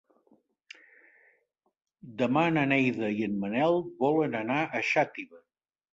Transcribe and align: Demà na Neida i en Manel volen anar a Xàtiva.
Demà 2.21 2.45
na 2.55 2.65
Neida 2.71 3.11
i 3.19 3.23
en 3.27 3.39
Manel 3.45 3.79
volen 4.03 4.39
anar 4.45 4.61
a 4.63 4.83
Xàtiva. 4.93 5.43